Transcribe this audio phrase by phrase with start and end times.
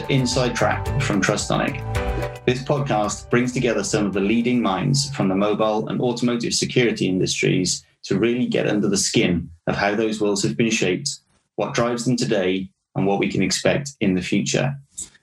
[0.00, 1.76] to Inside Track from Trustonic.
[2.46, 7.06] This podcast brings together some of the leading minds from the mobile and automotive security
[7.06, 11.20] industries to really get under the skin of how those worlds have been shaped,
[11.56, 14.74] what drives them today, and what we can expect in the future.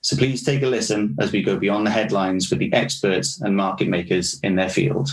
[0.01, 3.57] So please take a listen as we go beyond the headlines with the experts and
[3.57, 5.09] market makers in their field.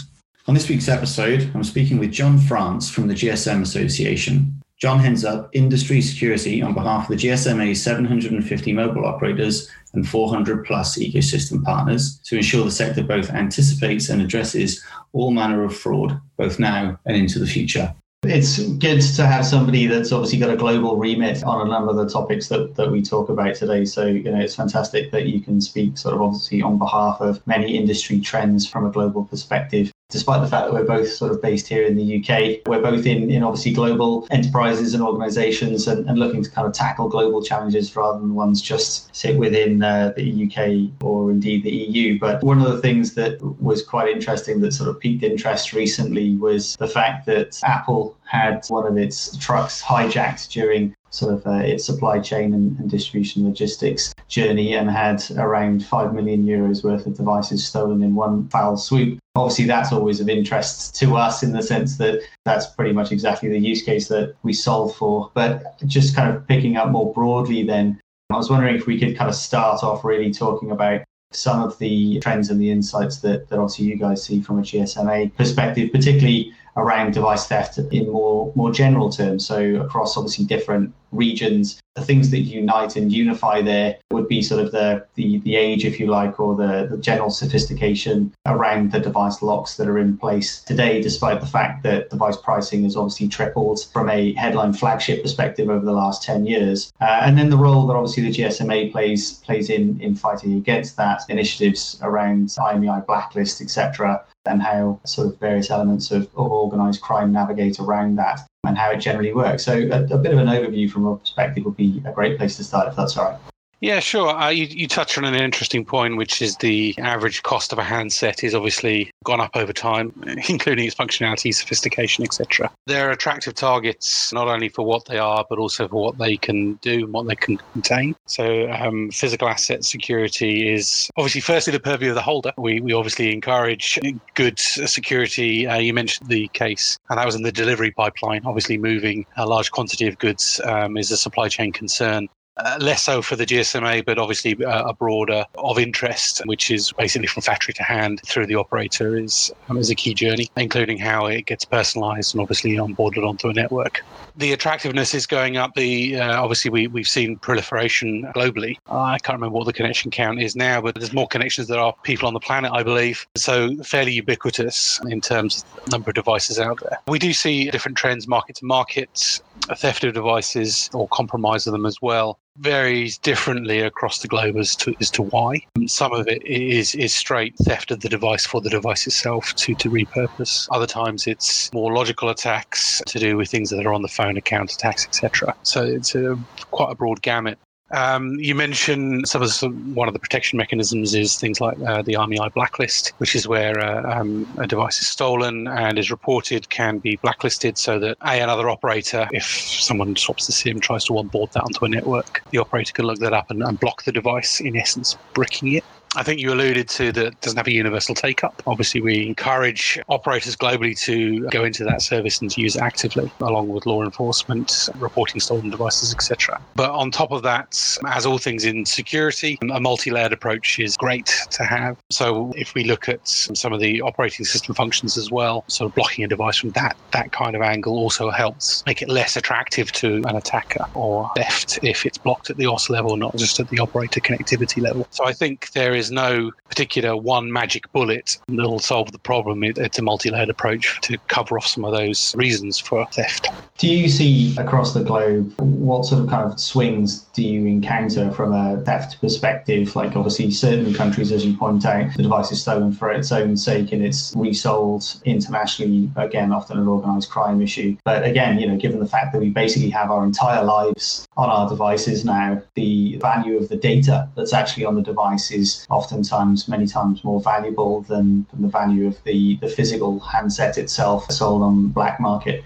[0.47, 4.54] On this week's episode, I'm speaking with Jon France from the GSM Association.
[4.85, 10.67] Jon heads up industry security on behalf of the GSMA's 750 mobile operators and 400
[10.67, 14.85] plus ecosystem partners to ensure the sector both anticipates and addresses
[15.15, 17.95] all manner of fraud, both now and into the future.
[18.25, 21.97] It's good to have somebody that's obviously got a global remit on a number of
[21.97, 23.87] the topics that, that we talk about today.
[23.87, 27.41] So, you know, it's fantastic that you can speak sort of obviously on behalf of
[27.47, 31.41] many industry trends from a global perspective despite the fact that we're both sort of
[31.41, 32.67] based here in the UK.
[32.67, 36.73] We're both in, in obviously global enterprises and organizations and, and looking to kind of
[36.73, 41.71] tackle global challenges rather than ones just sit within uh, the UK or indeed the
[41.71, 42.19] EU.
[42.19, 46.37] But one of the things that was quite interesting that sort of piqued interest recently
[46.37, 51.53] was the fact that Apple had one of its trucks hijacked during sort of uh,
[51.53, 57.07] its supply chain and, and, distribution logistics journey and had around 5 million euros worth
[57.07, 59.19] of devices stolen in one foul swoop.
[59.37, 63.49] Obviously, that's always of interest to us in the sense that that's pretty much exactly
[63.49, 65.31] the use case that we solve for.
[65.35, 69.17] But just kind of picking up more broadly, then, I was wondering if we could
[69.17, 73.49] kind of start off really talking about some of the trends and the insights that,
[73.49, 78.53] that obviously you guys see from a GSMA perspective, particularly around device theft in more
[78.55, 79.47] more general terms.
[79.47, 84.65] So across obviously different regions, the things that unite and unify there would be sort
[84.65, 88.99] of the the, the age, if you like, or the, the general sophistication around the
[89.01, 93.29] device locks that are in place today, despite the fact that device pricing has obviously
[93.29, 96.93] tripled from a headline flagship perspective over the last 10 years.
[97.01, 100.97] Uh, and then the role that obviously the GSMA plays plays in in fighting against
[100.97, 107.01] that, initiatives around IMEI blacklist, etc and how sort of various elements of, of organized
[107.01, 109.65] crime navigate around that and how it generally works.
[109.65, 112.57] So a, a bit of an overview from a perspective would be a great place
[112.57, 113.54] to start if that's all right.
[113.85, 114.31] Yeah, sure.
[114.31, 117.85] Uh, you, you touched on an interesting point, which is the average cost of a
[117.85, 120.11] handset is obviously gone up over time,
[120.49, 122.73] including its functionality, sophistication, etc.
[122.87, 126.77] They're attractive targets not only for what they are, but also for what they can
[126.77, 128.17] do and what they can contain.
[128.25, 132.53] So, um, physical asset security is obviously firstly the purview of the holder.
[132.57, 134.01] We we obviously encourage
[134.33, 135.67] good security.
[135.67, 138.47] Uh, you mentioned the case, and that was in the delivery pipeline.
[138.47, 142.31] Obviously, moving a large quantity of goods um, is a supply chain concern.
[142.57, 146.93] Uh, less so for the GSMA, but obviously uh, a broader of interest, which is
[146.97, 150.99] basically from factory to hand through the operator, is um, is a key journey, including
[150.99, 154.03] how it gets personalised and obviously onboarded onto a network.
[154.37, 155.75] The attractiveness is going up.
[155.75, 158.77] The uh, obviously we we've seen proliferation globally.
[158.89, 161.85] I can't remember what the connection count is now, but there's more connections than there
[161.85, 163.27] are people on the planet, I believe.
[163.37, 167.01] So fairly ubiquitous in terms of number of devices out there.
[167.09, 169.41] We do see different trends, market to market,
[169.77, 174.77] theft of devices or compromise of them as well varies differently across the globe as
[174.77, 175.61] to as to why.
[175.77, 179.53] Um, some of it is is straight theft of the device for the device itself
[179.57, 180.67] to to repurpose.
[180.71, 184.37] Other times it's more logical attacks to do with things that are on the phone,
[184.37, 185.55] account attacks, etc.
[185.63, 186.37] So it's a,
[186.71, 187.59] quite a broad gamut.
[187.91, 189.49] Um, you mentioned some of
[189.93, 193.79] one of the protection mechanisms is things like uh, the IMEI blacklist, which is where
[193.79, 198.41] uh, um, a device is stolen and is reported can be blacklisted so that a
[198.41, 202.59] another operator, if someone swaps the SIM, tries to onboard that onto a network, the
[202.59, 205.85] operator can look that up and, and block the device, in essence, bricking it.
[206.17, 208.63] I think you alluded to that doesn't have a universal take up.
[208.67, 213.33] Obviously, we encourage operators globally to go into that service and to use it actively,
[213.41, 216.61] along with law enforcement, reporting stolen devices, etc.
[216.77, 217.77] But on top of that,
[218.07, 221.97] as all things in security, a multi layered approach is great to have.
[222.11, 225.95] So if we look at some of the operating system functions as well, sort of
[225.95, 229.91] blocking a device from that, that kind of angle also helps make it less attractive
[229.93, 233.69] to an attacker or theft if it's blocked at the OS level, not just at
[233.69, 235.07] the operator connectivity level.
[235.11, 239.65] So I think there is there's no particular one magic bullet that'll solve the problem.
[239.65, 243.49] It, it's a multi-layered approach to cover off some of those reasons for theft.
[243.79, 248.31] Do you see across the globe what sort of kind of swings do you encounter
[248.33, 249.97] from a theft perspective?
[249.97, 253.57] Like obviously certain countries, as you point out, the device is stolen for its own
[253.57, 257.97] sake and it's resold internationally, again, often an organized crime issue.
[258.05, 261.49] But again, you know, given the fact that we basically have our entire lives on
[261.49, 266.69] our devices now, the value of the data that's actually on the device is oftentimes
[266.69, 271.63] many times more valuable than, than the value of the, the physical handset itself sold
[271.63, 272.65] on black market.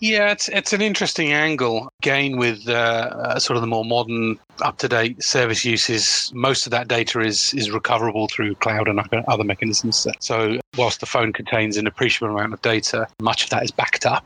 [0.00, 1.88] Yeah, it's it's an interesting angle.
[2.02, 6.66] Again, with uh, uh, sort of the more modern up to date service uses, most
[6.66, 10.06] of that data is is recoverable through cloud and other mechanisms.
[10.20, 14.06] So whilst the phone contains an appreciable amount of data, much of that is backed
[14.06, 14.24] up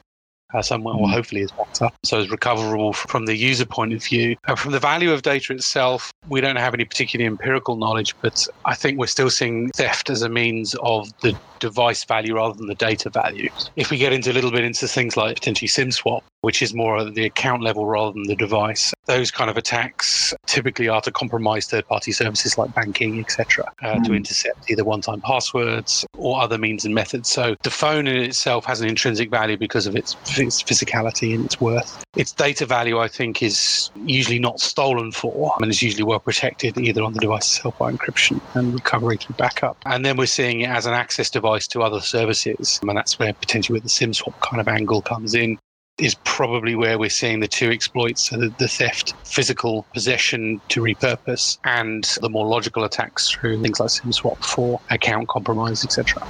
[0.52, 1.12] uh, somewhere, or mm.
[1.12, 1.94] hopefully is backed up.
[2.04, 4.36] So it's recoverable from the user point of view.
[4.46, 8.46] And from the value of data itself, we don't have any particularly empirical knowledge, but
[8.64, 12.66] I think we're still seeing theft as a means of the device value rather than
[12.66, 13.48] the data value.
[13.76, 16.74] If we get into a little bit into things like potentially SIM swap, which is
[16.74, 21.00] more at the account level rather than the device, those kind of attacks typically are
[21.00, 24.04] to compromise third-party services like banking, etc., uh, mm.
[24.04, 27.28] to intercept either one-time passwords or other means and methods.
[27.28, 31.44] So the phone in itself has an intrinsic value because of its, its physicality and
[31.44, 32.04] its worth.
[32.16, 36.78] Its data value, I think, is usually not stolen for and is usually well protected
[36.78, 39.78] either on the device itself by encryption and recovery through backup.
[39.86, 42.78] And then we're seeing it as an access device to other services.
[42.82, 45.58] And that's where potentially where the SIM swap kind of angle comes in
[45.98, 50.80] is probably where we're seeing the two exploits so the, the, theft, physical possession to
[50.80, 56.22] repurpose, and the more logical attacks through things like SIM swap for account compromise, etc.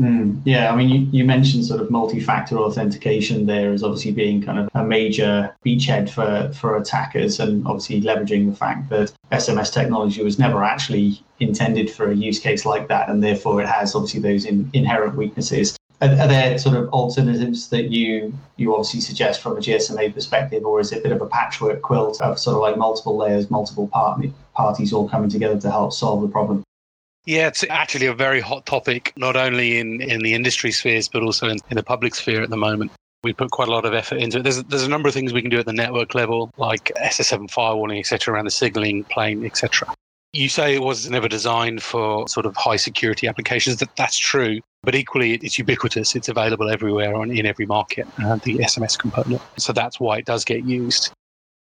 [0.00, 4.12] Mm, yeah, I mean, you, you mentioned sort of multi factor authentication there as obviously
[4.12, 9.12] being kind of a major beachhead for, for attackers, and obviously leveraging the fact that
[9.30, 13.68] SMS technology was never actually intended for a use case like that, and therefore it
[13.68, 15.76] has obviously those in, inherent weaknesses.
[16.02, 20.64] Are, are, there sort of alternatives that you you obviously suggest from a GSMA perspective,
[20.64, 23.50] or is it a bit of a patchwork quilt of sort of like multiple layers,
[23.50, 26.64] multiple party, parties all coming together to help solve the problem?
[27.24, 31.22] Yeah, it's actually a very hot topic, not only in, in the industry spheres, but
[31.22, 32.90] also in, in the public sphere at the moment.
[33.22, 34.42] We put quite a lot of effort into it.
[34.42, 37.48] There's, there's a number of things we can do at the network level, like SS7
[37.48, 39.94] firewalling, etc., around the signaling plane, etc.
[40.32, 43.76] You say it was never designed for sort of high security applications.
[43.78, 46.16] That that's true, but equally it's ubiquitous.
[46.16, 48.06] It's available everywhere on in every market.
[48.22, 51.12] Uh, the SMS component, so that's why it does get used.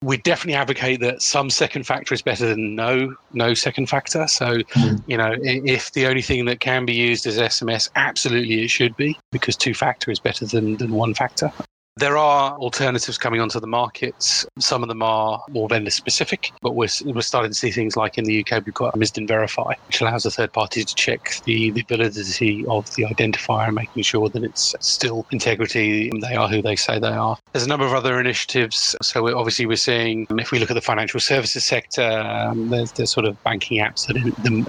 [0.01, 4.27] We definitely advocate that some second factor is better than no no second factor.
[4.27, 5.03] So, mm.
[5.05, 8.97] you know, if the only thing that can be used is SMS, absolutely it should
[8.97, 11.51] be because two factor is better than, than one factor.
[11.97, 14.45] There are alternatives coming onto the markets.
[14.59, 18.17] Some of them are more vendor specific, but we're, we're starting to see things like
[18.17, 21.71] in the UK, we've got MSISDN Verify, which allows a third party to check the,
[21.71, 26.49] the validity of the identifier and making sure that it's still integrity and they are
[26.49, 27.37] who they say they are.
[27.53, 28.97] There's a number of other initiatives.
[29.01, 32.91] So we're, obviously we're seeing, if we look at the financial services sector, um, there's,
[32.91, 34.17] there's sort of banking apps that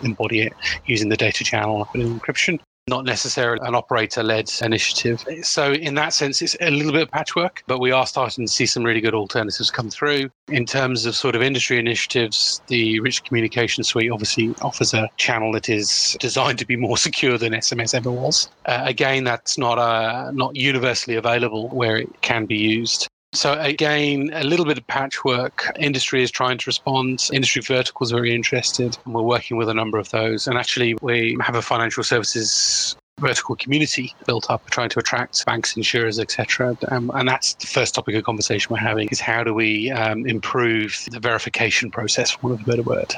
[0.05, 0.53] embody it
[0.85, 5.25] using the data channel and encryption not necessarily an operator led initiative.
[5.43, 8.53] So, in that sense, it's a little bit of patchwork, but we are starting to
[8.53, 10.31] see some really good alternatives come through.
[10.49, 15.51] In terms of sort of industry initiatives, the Rich Communication Suite obviously offers a channel
[15.53, 18.49] that is designed to be more secure than SMS ever was.
[18.67, 23.09] Uh, again, that's not, uh, not universally available where it can be used.
[23.37, 25.71] So again, a little bit of patchwork.
[25.79, 27.29] Industry is trying to respond.
[27.33, 30.47] Industry verticals are very interested, and we're working with a number of those.
[30.47, 35.75] And actually, we have a financial services vertical community built up trying to attract banks
[35.75, 39.55] insurers etc um, and that's the first topic of conversation we're having is how do
[39.55, 43.15] we um, improve the verification process for want of a better word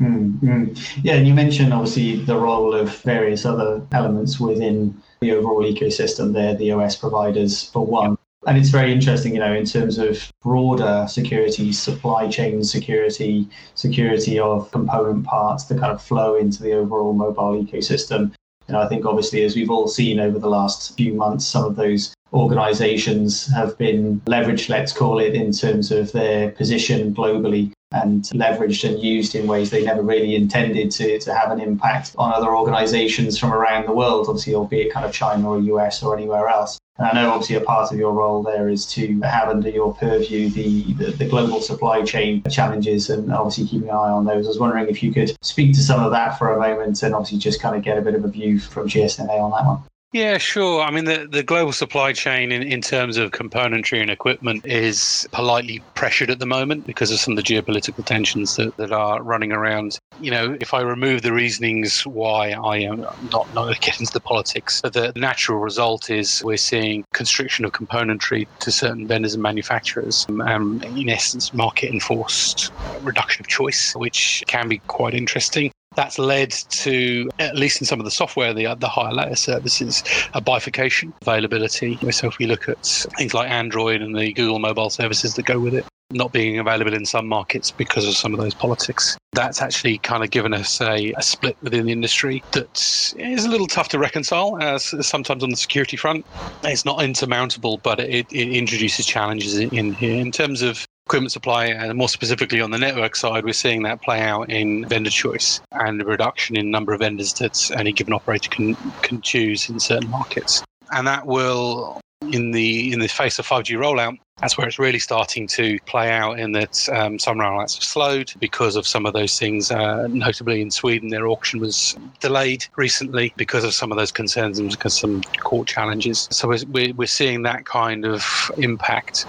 [0.00, 0.66] mm-hmm.
[1.02, 6.32] yeah and you mentioned obviously the role of various other elements within the overall ecosystem
[6.32, 8.16] there the os providers for one
[8.50, 14.40] and it's very interesting, you know, in terms of broader security, supply chain security, security
[14.40, 18.34] of component parts to kind of flow into the overall mobile ecosystem.
[18.66, 21.76] And I think obviously, as we've all seen over the last few months, some of
[21.76, 28.24] those organizations have been leveraged, let's call it, in terms of their position globally and
[28.34, 32.32] leveraged and used in ways they never really intended to, to have an impact on
[32.32, 36.48] other organizations from around the world, obviously, albeit kind of China or US or anywhere
[36.48, 36.80] else.
[37.00, 39.94] And I know obviously a part of your role there is to have under your
[39.94, 44.44] purview the, the, the, global supply chain challenges and obviously keeping an eye on those.
[44.44, 47.14] I was wondering if you could speak to some of that for a moment and
[47.14, 49.82] obviously just kind of get a bit of a view from GSMA on that one.
[50.12, 50.82] Yeah, sure.
[50.82, 55.24] I mean, the, the global supply chain in, in terms of componentry and equipment is
[55.30, 59.22] politely pressured at the moment because of some of the geopolitical tensions that, that are
[59.22, 59.98] running around.
[60.18, 64.20] You know, if I remove the reasonings why I am not, not get into the
[64.20, 70.24] politics, the natural result is we're seeing constriction of componentry to certain vendors and manufacturers,
[70.28, 76.18] and um, in essence, market enforced reduction of choice, which can be quite interesting that's
[76.18, 80.02] led to, at least in some of the software, the, the higher layer services,
[80.34, 81.98] a bifurcation availability.
[82.12, 82.86] So if we look at
[83.18, 86.92] things like Android and the Google mobile services that go with it, not being available
[86.92, 89.16] in some markets because of some of those politics.
[89.32, 93.48] That's actually kind of given us a, a split within the industry that is a
[93.48, 96.26] little tough to reconcile, as sometimes on the security front.
[96.64, 100.20] It's not insurmountable, but it, it introduces challenges in, in here.
[100.20, 104.00] In terms of equipment supply, and more specifically on the network side, we're seeing that
[104.00, 108.12] play out in vendor choice and the reduction in number of vendors that any given
[108.12, 110.62] operator can can choose in certain markets.
[110.92, 112.00] And that will
[112.30, 116.12] in the in the face of 5G rollout, that's where it's really starting to play
[116.12, 119.72] out in that um, some rollouts have slowed because of some of those things.
[119.72, 124.60] Uh, notably in Sweden, their auction was delayed recently because of some of those concerns
[124.60, 126.28] and because some court challenges.
[126.30, 129.26] So we're, we're seeing that kind of impact.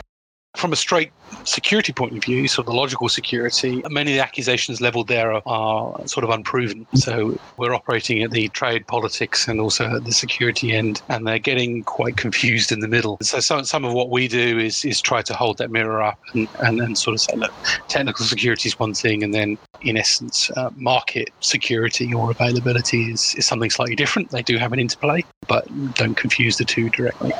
[0.55, 1.11] From a straight
[1.45, 5.31] security point of view, sort of the logical security, many of the accusations leveled there
[5.33, 6.85] are, are, sort of unproven.
[6.95, 11.39] So we're operating at the trade politics and also at the security end, and they're
[11.39, 13.17] getting quite confused in the middle.
[13.21, 16.19] So some, some of what we do is is try to hold that mirror up
[16.33, 17.53] and, and, sort of say, look,
[17.87, 23.33] technical security is one thing, and then in essence, uh, market security or availability is,
[23.35, 24.29] is something slightly different.
[24.29, 25.65] They do have an interplay, but
[25.95, 27.31] don't confuse the two directly.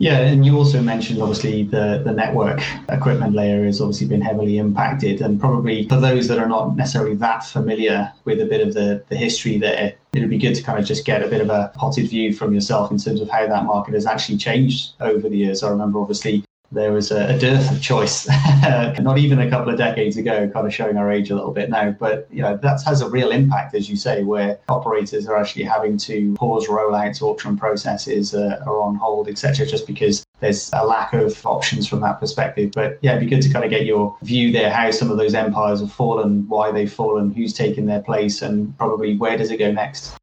[0.00, 4.56] Yeah, and you also mentioned obviously the, the network equipment layer has obviously been heavily
[4.56, 5.20] impacted.
[5.20, 9.04] And probably for those that are not necessarily that familiar with a bit of the,
[9.10, 11.50] the history there, it would be good to kind of just get a bit of
[11.50, 15.28] a potted view from yourself in terms of how that market has actually changed over
[15.28, 15.62] the years.
[15.62, 18.28] I remember obviously there was a, a dearth of choice,
[19.00, 21.68] not even a couple of decades ago, kind of showing our age a little bit
[21.70, 21.90] now.
[21.90, 25.64] But you know that has a real impact, as you say, where operators are actually
[25.64, 30.84] having to pause rollouts, auction processes uh, are on hold, etc., just because there's a
[30.84, 32.72] lack of options from that perspective.
[32.72, 35.18] But yeah, it'd be good to kind of get your view there, how some of
[35.18, 39.50] those empires have fallen, why they've fallen, who's taken their place, and probably where does
[39.50, 40.16] it go next.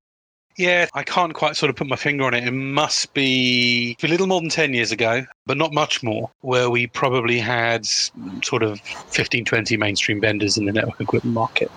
[0.57, 2.43] Yeah, I can't quite sort of put my finger on it.
[2.43, 6.71] It must be a little more than 10 years ago, but not much more, where
[6.71, 7.85] we probably had
[8.43, 11.71] sort of 15, 20 mainstream vendors in the network equipment market.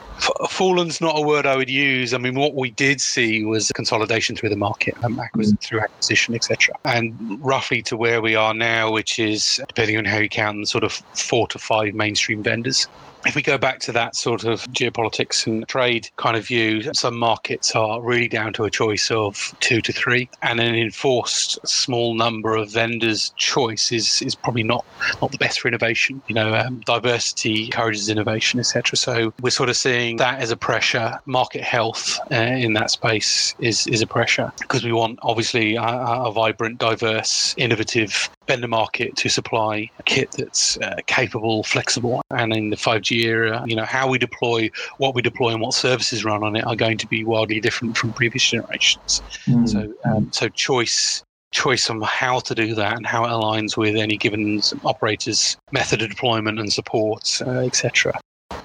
[0.49, 2.15] Fallen's not a word I would use.
[2.15, 5.61] I mean, what we did see was consolidation through the market, um, acquisition, mm.
[5.61, 6.75] through acquisition, etc.
[6.87, 10.85] And roughly to where we are now, which is, depending on how you count, sort
[10.85, 12.89] of four to five mainstream vendors
[13.27, 17.19] if we go back to that sort of geopolitics and trade kind of view, some
[17.19, 22.15] markets are really down to a choice of two to three, and an enforced small
[22.15, 24.85] number of vendors' choice is, is probably not
[25.21, 26.23] not the best for innovation.
[26.29, 28.97] You know, um, diversity encourages innovation, etc.
[28.97, 31.19] So we're sort of seeing that as a pressure.
[31.27, 35.83] Market health uh, in that space is is a pressure because we want obviously a,
[35.83, 42.53] a vibrant, diverse, innovative vendor market to supply a kit that's uh, capable, flexible, and
[42.53, 46.25] in the 5G era, you know, how we deploy, what we deploy, and what services
[46.25, 49.23] run on it are going to be wildly different from previous generations.
[49.47, 49.69] Mm.
[49.69, 53.97] So, um, so choice choice on how to do that and how it aligns with
[53.97, 58.19] any given operator's method of deployment and support, uh, etc.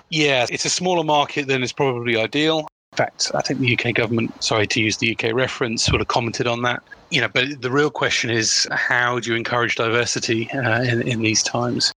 [0.09, 2.59] Yeah, it's a smaller market than is probably ideal.
[2.59, 6.07] In fact, I think the UK government, sorry to use the UK reference, sort of
[6.07, 6.81] commented on that.
[7.15, 11.21] You know, but the real question is how do you encourage diversity uh, in, in
[11.21, 11.93] these times?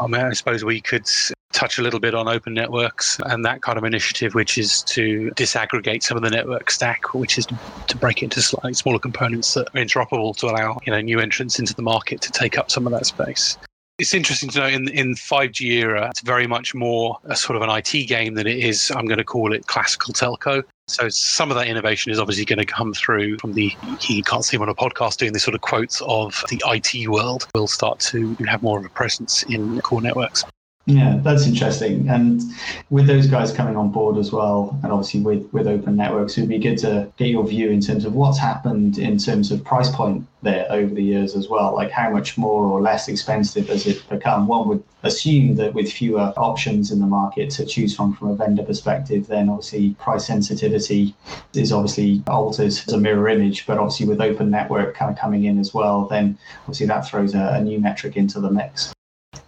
[0.00, 1.08] I mean, I suppose we could
[1.52, 5.30] touch a little bit on open networks and that kind of initiative, which is to
[5.36, 9.54] disaggregate some of the network stack, which is to break it into slightly smaller components
[9.54, 12.72] that are interoperable to allow you know new entrants into the market to take up
[12.72, 13.56] some of that space
[14.00, 17.62] it's interesting to know in in 5G era, it's very much more a sort of
[17.62, 18.90] an IT game than it is.
[18.96, 20.64] I'm going to call it classical telco.
[20.88, 23.72] So some of that innovation is obviously going to come through from the.
[24.08, 27.08] You can't see him on a podcast doing this sort of quotes of the IT
[27.08, 27.46] world.
[27.54, 30.44] Will start to have more of a presence in core networks.
[30.86, 32.08] Yeah, that's interesting.
[32.08, 32.40] And
[32.88, 36.40] with those guys coming on board as well, and obviously with, with open networks, it
[36.40, 39.62] would be good to get your view in terms of what's happened in terms of
[39.62, 41.74] price point there over the years as well.
[41.74, 44.48] Like how much more or less expensive has it become?
[44.48, 48.34] One would assume that with fewer options in the market to choose from from a
[48.34, 51.14] vendor perspective, then obviously price sensitivity
[51.54, 53.66] is obviously altered as a mirror image.
[53.66, 57.34] But obviously with open network kind of coming in as well, then obviously that throws
[57.34, 58.92] a, a new metric into the mix.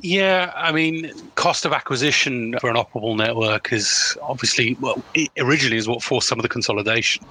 [0.03, 5.05] Yeah, I mean, cost of acquisition for an operable network is obviously, well,
[5.39, 7.25] originally is what forced some of the consolidation.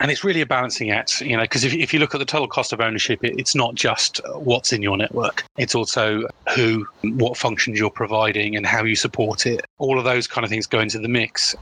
[0.00, 2.24] And it's really a balancing act, you know, because if, if you look at the
[2.24, 6.22] total cost of ownership, it, it's not just what's in your network, it's also
[6.54, 9.64] who, what functions you're providing, and how you support it.
[9.78, 11.56] All of those kind of things go into the mix.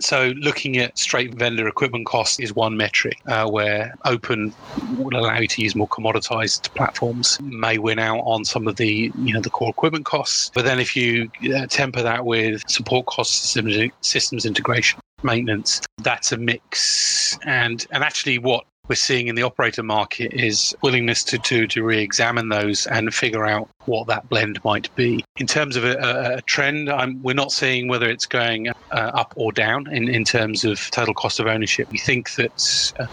[0.00, 4.52] So, looking at straight vendor equipment costs is one metric uh, where open
[4.96, 9.12] will allow you to use more commoditized platforms, may win out on some of the,
[9.18, 10.50] you know, the core equipment costs.
[10.54, 13.56] But then if you uh, temper that with support costs,
[14.00, 17.38] systems integration, maintenance, that's a mix.
[17.44, 21.82] And and actually, what we're seeing in the operator market is willingness to, to, to
[21.82, 25.24] re-examine those and figure out what that blend might be.
[25.36, 29.32] In terms of a, a trend, I'm, we're not seeing whether it's going uh, up
[29.36, 31.88] or down in, in terms of total cost of ownership.
[31.90, 33.06] We think that uh,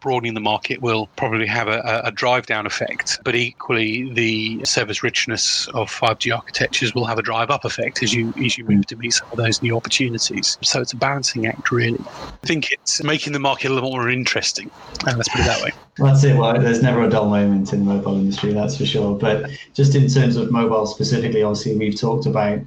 [0.00, 5.02] broadening the market will probably have a, a drive down effect, but equally the service
[5.02, 8.86] richness of 5G architectures will have a drive up effect as you as you move
[8.86, 10.58] to meet some of those new opportunities.
[10.62, 12.04] So it's a balancing act, really.
[12.44, 14.70] I think it's making the market a little more interesting.
[15.16, 15.70] let's put it that way.
[15.96, 16.36] That's it.
[16.36, 19.16] Well, there's never a dull moment in the mobile industry, that's for sure.
[19.16, 22.60] But just in terms of mobile specifically, obviously we've talked about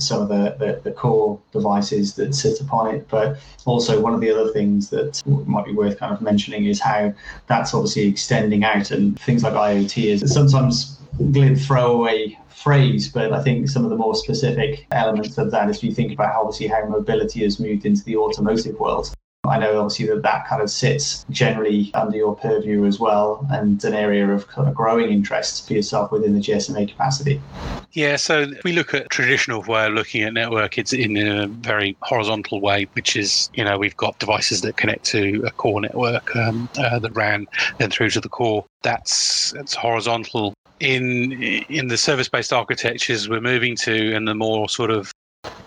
[0.00, 3.06] some of the, the, the, core devices that sit upon it.
[3.08, 6.80] But also, one of the other things that might be worth kind of mentioning is
[6.80, 7.14] how
[7.46, 10.98] that's obviously extending out, and things like IoT is sometimes
[11.30, 15.84] glib throwaway phrase, but I think some of the more specific elements of that if
[15.84, 19.13] you think about how obviously how mobility has moved into the automotive world.
[19.46, 23.82] I know obviously that that kind of sits generally under your purview as well, and
[23.84, 27.40] an area of kind of growing interest for yourself within the GSMA capacity.
[27.92, 31.96] Yeah, so we look at traditional way of looking at network, it's in a very
[32.02, 36.34] horizontal way, which is you know we've got devices that connect to a core network
[36.36, 37.46] um, uh, that ran
[37.78, 38.64] then through to the core.
[38.82, 40.54] That's that's horizontal.
[40.80, 41.32] In
[41.68, 45.12] in the service-based architectures we're moving to, and the more sort of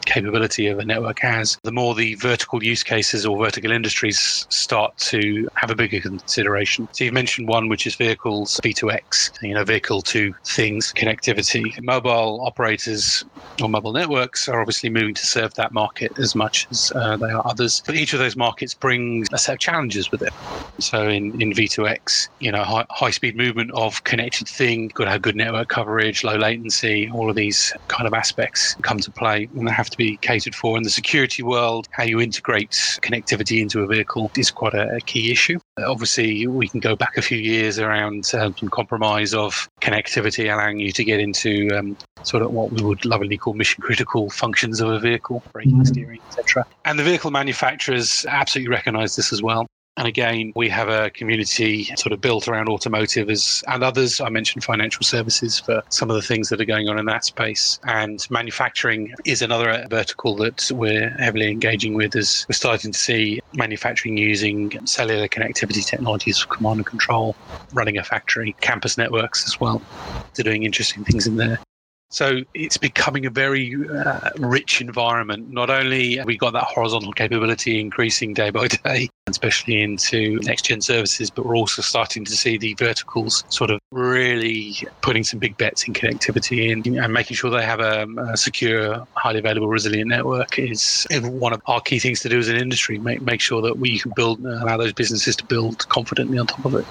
[0.07, 4.97] capability of a network has, the more the vertical use cases or vertical industries start
[4.97, 6.89] to have a bigger consideration.
[6.93, 11.73] So you've mentioned one, which is vehicles, V2X, you know, vehicle to things connectivity.
[11.83, 13.23] Mobile operators
[13.61, 17.31] or mobile networks are obviously moving to serve that market as much as uh, they
[17.31, 17.81] are others.
[17.85, 20.33] But each of those markets brings a set of challenges with it.
[20.79, 25.11] So in, in V2X, you know, high, high speed movement of connected thing, got to
[25.11, 29.49] have good network coverage, low latency, all of these kind of aspects come to play
[29.55, 30.77] and they have to to be catered for.
[30.77, 35.01] In the security world, how you integrate connectivity into a vehicle is quite a, a
[35.01, 35.59] key issue.
[35.79, 40.79] Obviously, we can go back a few years around um, some compromise of connectivity, allowing
[40.79, 44.79] you to get into um, sort of what we would lovingly call mission critical functions
[44.79, 45.83] of a vehicle, braking, mm-hmm.
[45.83, 46.65] steering, etc.
[46.85, 49.67] And the vehicle manufacturers absolutely recognize this as well.
[49.97, 54.21] And again, we have a community sort of built around automotive as, and others.
[54.21, 57.25] I mentioned financial services for some of the things that are going on in that
[57.25, 57.79] space.
[57.83, 63.39] And manufacturing is another vertical that we're heavily engaging with as we're starting to see
[63.55, 67.35] manufacturing using cellular connectivity technologies for command and control,
[67.73, 69.81] running a factory, campus networks as well.
[70.35, 71.59] They're doing interesting things in there.
[72.09, 75.49] So it's becoming a very uh, rich environment.
[75.49, 80.79] Not only we got that horizontal capability increasing day by day, especially into next gen
[80.79, 85.57] services, but we're also starting to see the verticals sort of really putting some big
[85.57, 90.07] bets in connectivity in, and making sure they have a, a secure, highly available, resilient
[90.07, 92.99] network is one of our key things to do as an industry.
[92.99, 96.63] Make, make sure that we can build, allow those businesses to build confidently on top
[96.65, 96.85] of it.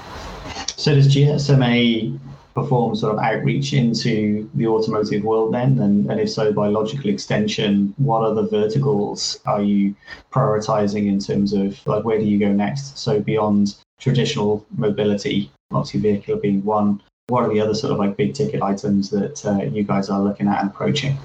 [0.76, 2.18] So does GSMA
[2.56, 5.78] perform sort of outreach into the automotive world then?
[5.78, 9.94] And, and if so, by logical extension, what other verticals are you
[10.32, 12.98] prioritizing in terms of like where do you go next?
[12.98, 18.16] So beyond traditional mobility, obviously vehicle being one, what are the other sort of like
[18.16, 21.18] big ticket items that uh, you guys are looking at and approaching?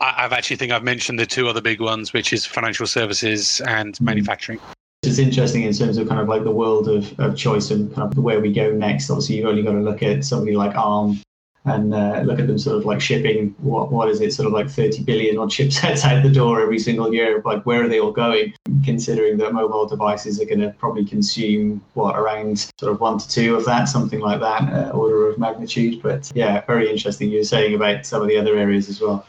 [0.00, 3.94] I've actually think I've mentioned the two other big ones, which is financial services and
[3.94, 4.04] mm-hmm.
[4.04, 4.60] manufacturing.
[5.08, 8.12] It's interesting in terms of kind of like the world of, of choice and kind
[8.12, 9.08] of where we go next.
[9.08, 11.18] Obviously, you've only got to look at somebody like ARM
[11.64, 14.52] and uh, look at them sort of like shipping what what is it sort of
[14.52, 17.42] like 30 billion on chipsets out the door every single year.
[17.44, 18.54] Like where are they all going?
[18.84, 23.28] Considering that mobile devices are going to probably consume what around sort of one to
[23.28, 26.02] two of that something like that uh, order of magnitude.
[26.02, 29.26] But yeah very interesting you're saying about some of the other areas as well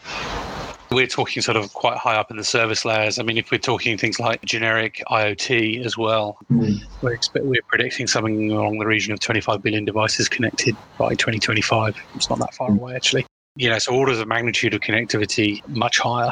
[0.91, 3.19] we're talking sort of quite high up in the service layers.
[3.19, 6.81] I mean, if we're talking things like generic IoT as well, mm.
[7.01, 11.97] we're, expect, we're predicting something along the region of 25 billion devices connected by 2025.
[12.15, 12.79] It's not that far mm.
[12.79, 13.25] away, actually
[13.59, 16.31] you know, so orders of magnitude of connectivity much higher.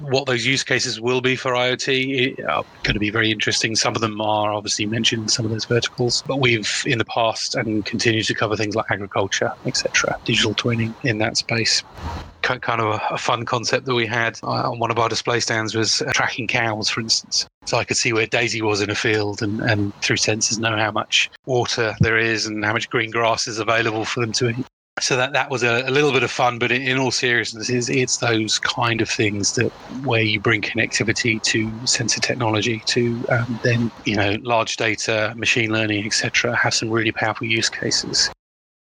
[0.00, 3.76] What those use cases will be for IoT are going to be very interesting.
[3.76, 7.54] Some of them are obviously mentioned, some of those verticals, but we've in the past
[7.54, 11.84] and continue to cover things like agriculture, etc., digital twinning in that space.
[12.48, 15.74] Kind of a, fun concept that we had uh, on one of our display stands
[15.74, 17.46] was uh, tracking cows, for instance.
[17.66, 20.76] So I could see where Daisy was in a field and, and through sensors know
[20.76, 24.48] how much water there is and how much green grass is available for them to
[24.48, 24.66] eat
[25.00, 27.68] so that that was a, a, little bit of fun but in, in all seriousness
[27.68, 29.70] it's, it's, those kind of things that
[30.04, 35.72] where you bring connectivity to sensor technology to um, then you know large data machine
[35.72, 38.30] learning etc have some really powerful use cases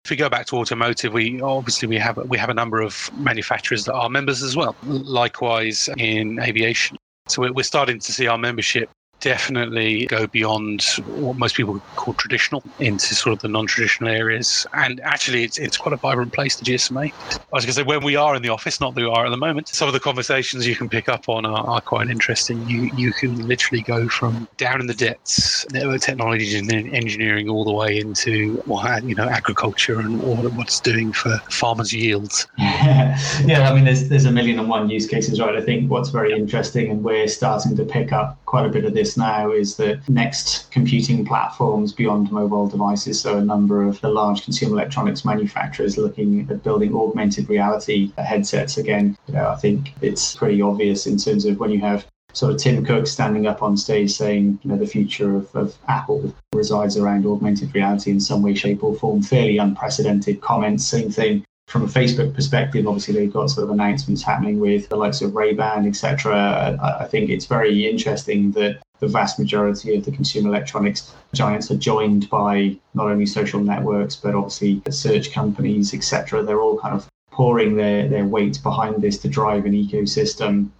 [0.06, 3.10] if we go back to automotive we obviously we have we have a number of
[3.12, 6.96] manufacturers that are members as well likewise in aviation.
[7.26, 8.88] So we're starting to see our membership
[9.20, 14.66] definitely go beyond what most people call traditional into sort of the non-traditional areas.
[14.74, 17.12] And actually, it's it's quite a vibrant place, the GSMA.
[17.32, 19.26] I was going to say when we are in the office, not that we are
[19.26, 19.68] at the moment.
[19.68, 22.62] Some of the conversations you can pick up on are, are quite interesting.
[22.66, 27.64] You you can literally go from down in the depths, network technology and engineering, all
[27.64, 28.60] the way into
[29.02, 32.46] you know agriculture and what it's doing for farmers' yields.
[32.58, 35.56] yeah, I mean, there's there's a million and one use cases, right?
[35.56, 38.94] I think what's very interesting, and we're starting to pick up quite a bit of
[38.94, 44.08] this now is that next computing platforms beyond mobile devices, so a number of the
[44.08, 48.78] large consumer electronics manufacturers looking at building augmented reality headsets.
[48.78, 52.52] Again, you know, I think it's pretty obvious in terms of when you have sort
[52.52, 56.34] of Tim Cook standing up on stage saying, you know, the future of, of Apple
[56.54, 59.22] resides around augmented reality in some way, shape, or form.
[59.22, 60.86] Fairly unprecedented comments.
[60.86, 64.96] Same thing from a Facebook perspective, obviously they've got sort of announcements happening with the
[64.96, 66.78] likes of Ray-Ban, etc.
[67.00, 71.76] I think it's very interesting that the vast majority of the consumer electronics giants are
[71.76, 76.42] joined by not only social networks but obviously search companies, etc.
[76.42, 80.70] They're all kind of pouring their, their weight behind this to drive an ecosystem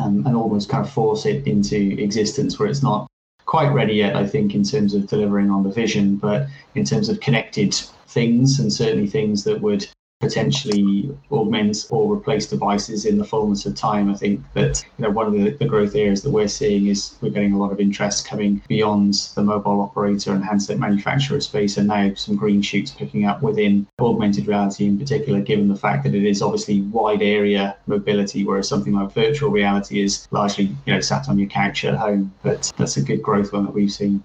[0.00, 3.06] um, and almost kind of force it into existence where it's not
[3.44, 7.08] quite ready yet, I think, in terms of delivering on the vision, but in terms
[7.08, 7.74] of connected
[8.06, 9.86] things and certainly things that would
[10.20, 14.10] potentially augment or replace devices in the fullness of time.
[14.10, 17.16] I think that you know one of the, the growth areas that we're seeing is
[17.22, 21.78] we're getting a lot of interest coming beyond the mobile operator and handset manufacturer space,
[21.78, 26.04] and now some green shoots picking up within augmented reality in particular, given the fact
[26.04, 30.92] that it is obviously wide area mobility, whereas something like virtual reality is largely you
[30.92, 32.32] know sat on your couch at home.
[32.42, 34.22] But that's a good growth one that we've seen.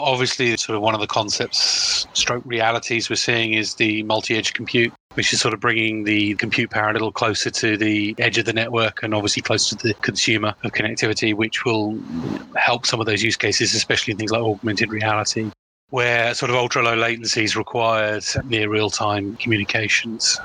[0.00, 4.92] Obviously, sort of one of the concepts, stroke realities we're seeing is the multi-edge compute,
[5.18, 8.44] which is sort of bringing the compute power a little closer to the edge of
[8.44, 11.98] the network and obviously closer to the consumer of connectivity, which will
[12.54, 15.50] help some of those use cases, especially in things like augmented reality,
[15.90, 20.38] where sort of ultra low latency is required near real time communications.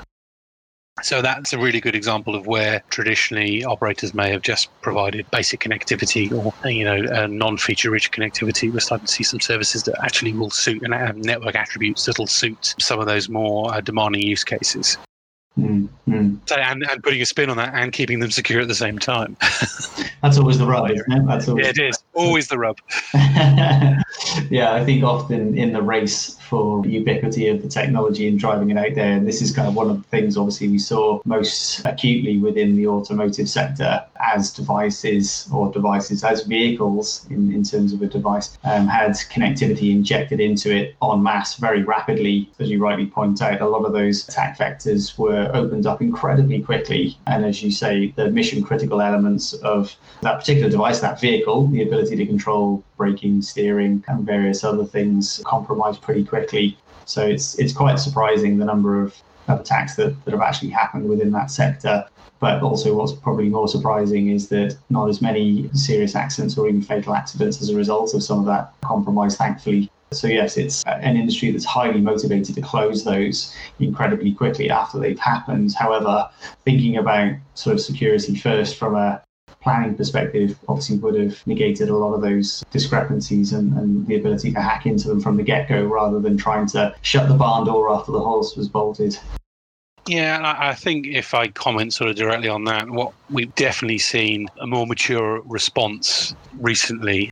[1.02, 5.60] So that's a really good example of where traditionally operators may have just provided basic
[5.60, 8.72] connectivity or you know non-feature rich connectivity.
[8.72, 12.28] We're starting to see some services that actually will suit and have network attributes that'll
[12.28, 14.96] suit some of those more uh, demanding use cases.
[15.58, 16.36] Mm-hmm.
[16.46, 18.98] So, and, and putting a spin on that and keeping them secure at the same
[18.98, 19.36] time.
[20.22, 21.26] That's always the rub, isn't it?
[21.26, 22.78] That's always, yeah, it is always the rub.
[24.50, 28.76] yeah, I think often in the race for ubiquity of the technology and driving it
[28.76, 31.84] out there, and this is kind of one of the things obviously we saw most
[31.84, 38.00] acutely within the automotive sector as devices or devices as vehicles in, in terms of
[38.02, 42.50] a device um, had connectivity injected into it en masse very rapidly.
[42.58, 46.60] As you rightly point out, a lot of those attack vectors were opened up incredibly
[46.60, 47.16] quickly.
[47.26, 51.82] And as you say, the mission critical elements of that particular device, that vehicle, the
[51.82, 56.78] ability to control braking, steering, and various other things compromised pretty quickly.
[57.06, 59.16] So it's it's quite surprising the number of,
[59.48, 62.06] of attacks that, that have actually happened within that sector.
[62.40, 66.82] But also, what's probably more surprising is that not as many serious accidents or even
[66.82, 69.90] fatal accidents as a result of some of that compromise, thankfully.
[70.14, 75.18] So, yes, it's an industry that's highly motivated to close those incredibly quickly after they've
[75.18, 75.74] happened.
[75.74, 76.28] However,
[76.64, 79.22] thinking about sort of security first from a
[79.64, 84.52] planning perspective, obviously would have negated a lot of those discrepancies and, and the ability
[84.52, 87.64] to hack into them from the get go rather than trying to shut the barn
[87.64, 89.18] door after the horse was bolted.
[90.06, 94.48] Yeah, I think if I comment sort of directly on that, what we've definitely seen
[94.60, 97.30] a more mature response recently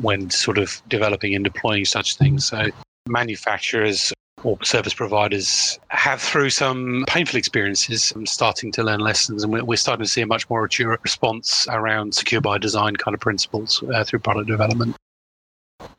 [0.00, 2.46] when sort of developing and deploying such things.
[2.46, 2.68] So
[3.06, 4.12] manufacturers
[4.44, 10.04] or service providers have through some painful experiences starting to learn lessons and we're starting
[10.04, 14.02] to see a much more mature response around secure by design kind of principles uh,
[14.04, 14.96] through product development.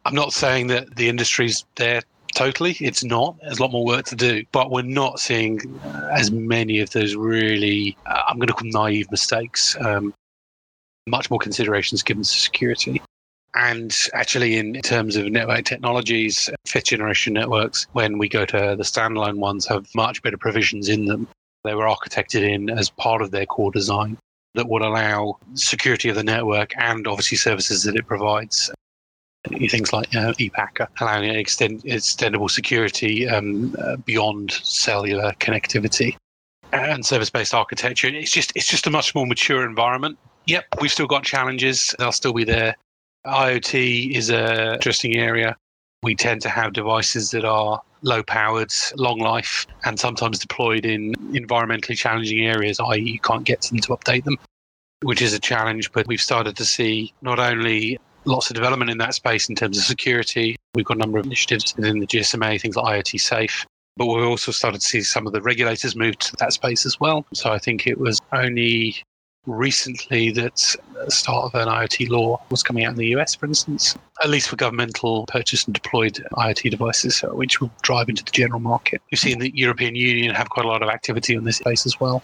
[0.05, 2.01] I'm not saying that the industry's there
[2.35, 2.71] totally.
[2.79, 3.37] It's not.
[3.41, 5.59] There's a lot more work to do but we're not seeing
[6.11, 10.13] as many of those really uh, i'm going to call naive mistakes um,
[11.07, 13.01] much more considerations given to security
[13.55, 18.83] and actually, in terms of network technologies, fifth generation networks, when we go to the
[18.83, 21.27] standalone ones, have much better provisions in them.
[21.63, 24.17] They were architected in as part of their core design
[24.55, 28.71] that would allow security of the network and obviously services that it provides.
[29.69, 36.15] Things like uh, ePacket, allowing extend, extendable security um, uh, beyond cellular connectivity
[36.71, 38.07] and service-based architecture.
[38.07, 40.17] It's just it's just a much more mature environment.
[40.47, 41.93] Yep, we've still got challenges.
[41.99, 42.75] They'll still be there.
[43.25, 45.55] IoT is a interesting area.
[46.01, 51.13] We tend to have devices that are low powered, long life, and sometimes deployed in
[51.31, 54.37] environmentally challenging areas, i.e., you can't get them to update them,
[55.03, 55.91] which is a challenge.
[55.93, 59.77] But we've started to see not only lots of development in that space in terms
[59.77, 60.55] of security.
[60.75, 63.65] We've got a number of initiatives within the GSMA, things like IoT Safe.
[63.95, 66.99] But we've also started to see some of the regulators move to that space as
[66.99, 67.25] well.
[67.33, 68.95] So I think it was only
[69.45, 73.45] recently that the start of an IoT law was coming out in the US, for
[73.45, 78.31] instance, at least for governmental purchase and deployed IoT devices, which will drive into the
[78.31, 79.01] general market.
[79.11, 81.99] We've seen the European Union have quite a lot of activity on this space as
[81.99, 82.23] well.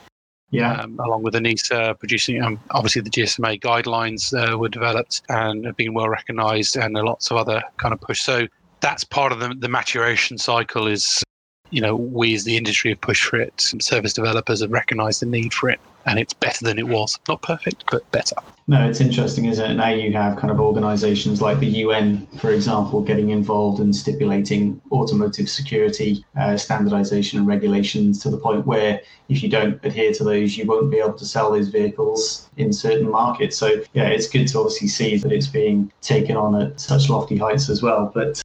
[0.52, 0.82] Yeah.
[0.82, 5.78] Um, along with ENISA producing, um, obviously the GSMA guidelines uh, were developed and have
[5.78, 8.22] been well recognized, and lots of other kind of push.
[8.22, 8.48] So
[8.80, 10.88] that's part of the, the maturation cycle.
[10.88, 11.24] Is
[11.70, 15.22] you know we as the industry have pushed for it, and service developers have recognized
[15.22, 17.20] the need for it, and it's better than it was.
[17.28, 18.36] Not perfect, but better.
[18.68, 19.74] No, it's interesting, isn't it?
[19.74, 24.80] Now you have kind of organizations like the UN, for example, getting involved in stipulating
[24.92, 30.24] automotive security uh, standardization and regulations to the point where if you don't adhere to
[30.24, 33.58] those, you won't be able to sell those vehicles in certain markets.
[33.58, 37.38] So, yeah, it's good to obviously see that it's being taken on at such lofty
[37.38, 38.12] heights as well.
[38.14, 38.40] But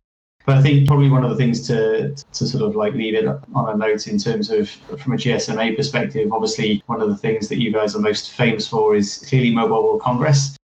[0.47, 3.27] but I think probably one of the things to to sort of like leave it
[3.27, 7.49] on a note in terms of from a GSMA perspective, obviously one of the things
[7.49, 10.57] that you guys are most famous for is clearly Mobile World Congress.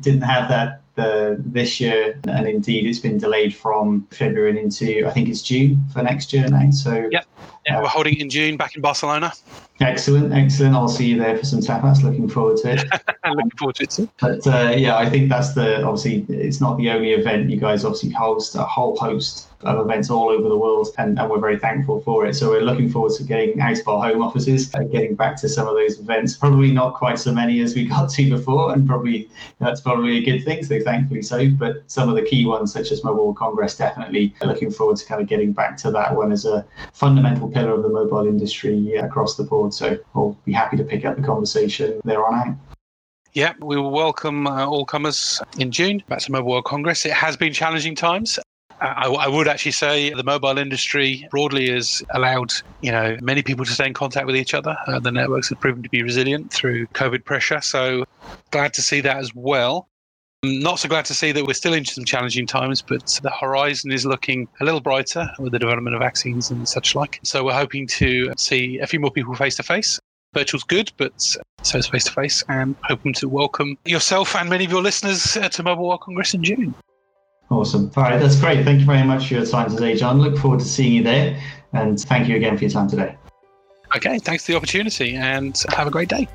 [0.00, 5.10] Didn't have that uh, this year, and indeed it's been delayed from February into I
[5.10, 6.70] think it's June for next year now.
[6.70, 7.20] So yeah,
[7.66, 9.32] yeah, uh, we're holding it in June back in Barcelona.
[9.80, 10.74] Excellent, excellent.
[10.74, 12.02] I'll see you there for some tapas.
[12.02, 12.84] Looking forward to it.
[13.26, 14.10] looking forward to it too.
[14.20, 17.84] But uh, yeah, I think that's the obviously it's not the only event you guys
[17.84, 21.58] obviously host a whole host of events all over the world, and, and, we're very
[21.58, 22.34] thankful for it.
[22.34, 25.48] So we're looking forward to getting out of our home offices, uh, getting back to
[25.48, 26.34] some of those events.
[26.36, 30.24] Probably not quite so many as we got to before, and probably that's probably a
[30.24, 30.64] good thing.
[30.64, 31.50] So thankfully so.
[31.50, 35.06] But some of the key ones, such as Mobile World Congress, definitely looking forward to
[35.06, 38.94] kind of getting back to that one as a fundamental pillar of the mobile industry
[38.96, 39.69] across the board.
[39.70, 42.56] So we'll be happy to pick up the conversation there on out.
[43.32, 47.06] Yeah, we will welcome uh, all comers in June back to Mobile World Congress.
[47.06, 48.40] It has been challenging times.
[48.80, 53.66] I, I, would actually say the mobile industry broadly has allowed you know many people
[53.66, 54.76] to stay in contact with each other.
[54.86, 58.04] Uh, the networks have proven to be resilient through COVID pressure, so
[58.50, 59.89] glad to see that as well.
[60.42, 63.92] Not so glad to see that we're still in some challenging times, but the horizon
[63.92, 67.20] is looking a little brighter with the development of vaccines and such like.
[67.22, 70.00] So we're hoping to see a few more people face to face.
[70.32, 74.64] Virtual's good, but so is face to face, and hoping to welcome yourself and many
[74.64, 76.74] of your listeners uh, to Mobile World Congress in June.
[77.50, 77.90] Awesome.
[77.94, 78.64] All right, that's great.
[78.64, 80.22] Thank you very much for your time today, Jon.
[80.22, 81.38] Look forward to seeing you there,
[81.74, 83.14] and thank you again for your time today.
[83.94, 86.26] Okay, thanks for the opportunity, and have a great day.